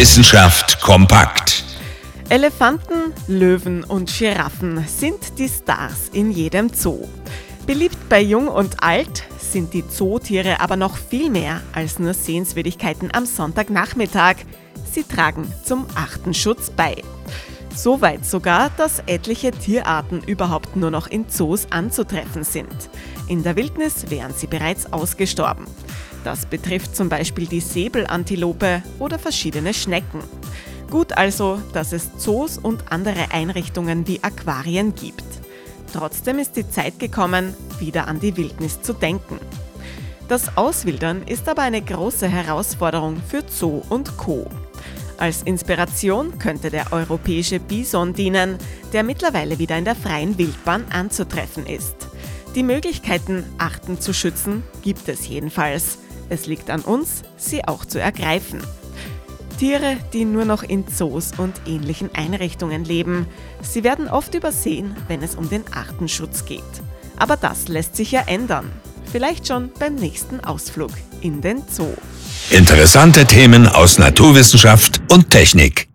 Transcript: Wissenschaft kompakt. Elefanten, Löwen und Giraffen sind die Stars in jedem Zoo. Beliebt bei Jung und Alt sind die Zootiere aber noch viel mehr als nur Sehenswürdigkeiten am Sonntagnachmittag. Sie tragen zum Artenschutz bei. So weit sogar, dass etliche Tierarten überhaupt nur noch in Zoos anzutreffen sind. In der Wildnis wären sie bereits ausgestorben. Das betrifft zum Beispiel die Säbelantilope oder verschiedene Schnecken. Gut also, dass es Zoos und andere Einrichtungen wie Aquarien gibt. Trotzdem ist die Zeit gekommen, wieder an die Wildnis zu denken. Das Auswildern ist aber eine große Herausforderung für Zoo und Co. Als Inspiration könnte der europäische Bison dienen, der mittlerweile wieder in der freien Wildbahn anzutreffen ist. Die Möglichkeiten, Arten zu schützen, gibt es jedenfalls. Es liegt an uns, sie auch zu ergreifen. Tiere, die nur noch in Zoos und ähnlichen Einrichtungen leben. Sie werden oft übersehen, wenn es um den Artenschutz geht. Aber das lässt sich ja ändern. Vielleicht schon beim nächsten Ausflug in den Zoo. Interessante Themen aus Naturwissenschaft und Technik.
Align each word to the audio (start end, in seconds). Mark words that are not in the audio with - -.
Wissenschaft 0.00 0.80
kompakt. 0.80 1.62
Elefanten, 2.30 3.12
Löwen 3.28 3.84
und 3.84 4.10
Giraffen 4.10 4.82
sind 4.88 5.38
die 5.38 5.46
Stars 5.46 6.08
in 6.14 6.30
jedem 6.30 6.72
Zoo. 6.72 7.06
Beliebt 7.66 8.08
bei 8.08 8.22
Jung 8.22 8.48
und 8.48 8.82
Alt 8.82 9.24
sind 9.38 9.74
die 9.74 9.86
Zootiere 9.86 10.60
aber 10.60 10.76
noch 10.76 10.96
viel 10.96 11.28
mehr 11.28 11.60
als 11.74 11.98
nur 11.98 12.14
Sehenswürdigkeiten 12.14 13.10
am 13.12 13.26
Sonntagnachmittag. 13.26 14.36
Sie 14.90 15.02
tragen 15.02 15.52
zum 15.66 15.86
Artenschutz 15.94 16.70
bei. 16.70 17.02
So 17.76 18.00
weit 18.00 18.24
sogar, 18.24 18.70
dass 18.78 19.00
etliche 19.00 19.50
Tierarten 19.50 20.22
überhaupt 20.22 20.76
nur 20.76 20.90
noch 20.90 21.08
in 21.08 21.28
Zoos 21.28 21.66
anzutreffen 21.68 22.44
sind. 22.44 22.88
In 23.28 23.42
der 23.42 23.54
Wildnis 23.54 24.08
wären 24.08 24.32
sie 24.34 24.46
bereits 24.46 24.94
ausgestorben. 24.94 25.66
Das 26.24 26.46
betrifft 26.46 26.94
zum 26.94 27.08
Beispiel 27.08 27.46
die 27.46 27.60
Säbelantilope 27.60 28.82
oder 28.98 29.18
verschiedene 29.18 29.72
Schnecken. 29.72 30.22
Gut 30.90 31.16
also, 31.16 31.60
dass 31.72 31.92
es 31.92 32.16
Zoos 32.18 32.58
und 32.58 32.90
andere 32.90 33.30
Einrichtungen 33.32 34.06
wie 34.06 34.22
Aquarien 34.22 34.94
gibt. 34.94 35.24
Trotzdem 35.92 36.38
ist 36.38 36.56
die 36.56 36.68
Zeit 36.68 36.98
gekommen, 36.98 37.54
wieder 37.78 38.08
an 38.08 38.20
die 38.20 38.36
Wildnis 38.36 38.82
zu 38.82 38.92
denken. 38.92 39.38
Das 40.28 40.56
Auswildern 40.56 41.22
ist 41.22 41.48
aber 41.48 41.62
eine 41.62 41.82
große 41.82 42.28
Herausforderung 42.28 43.16
für 43.28 43.42
Zoo 43.48 43.82
und 43.88 44.16
Co. 44.16 44.46
Als 45.18 45.42
Inspiration 45.42 46.38
könnte 46.38 46.70
der 46.70 46.92
europäische 46.92 47.60
Bison 47.60 48.14
dienen, 48.14 48.56
der 48.92 49.02
mittlerweile 49.02 49.58
wieder 49.58 49.76
in 49.76 49.84
der 49.84 49.96
freien 49.96 50.38
Wildbahn 50.38 50.84
anzutreffen 50.90 51.66
ist. 51.66 51.94
Die 52.54 52.62
Möglichkeiten, 52.62 53.44
Arten 53.58 54.00
zu 54.00 54.12
schützen, 54.12 54.62
gibt 54.82 55.08
es 55.08 55.28
jedenfalls. 55.28 55.98
Es 56.30 56.46
liegt 56.46 56.70
an 56.70 56.80
uns, 56.80 57.22
sie 57.36 57.66
auch 57.66 57.84
zu 57.84 58.00
ergreifen. 58.00 58.60
Tiere, 59.58 59.98
die 60.14 60.24
nur 60.24 60.46
noch 60.46 60.62
in 60.62 60.88
Zoos 60.88 61.32
und 61.36 61.52
ähnlichen 61.66 62.08
Einrichtungen 62.14 62.84
leben. 62.84 63.26
Sie 63.60 63.84
werden 63.84 64.08
oft 64.08 64.34
übersehen, 64.34 64.96
wenn 65.08 65.22
es 65.22 65.34
um 65.34 65.50
den 65.50 65.64
Artenschutz 65.70 66.46
geht. 66.46 66.62
Aber 67.18 67.36
das 67.36 67.68
lässt 67.68 67.94
sich 67.94 68.12
ja 68.12 68.22
ändern. 68.26 68.72
Vielleicht 69.12 69.48
schon 69.48 69.70
beim 69.78 69.96
nächsten 69.96 70.40
Ausflug 70.40 70.92
in 71.20 71.42
den 71.42 71.62
Zoo. 71.68 71.92
Interessante 72.48 73.26
Themen 73.26 73.68
aus 73.68 73.98
Naturwissenschaft 73.98 75.02
und 75.12 75.28
Technik. 75.30 75.89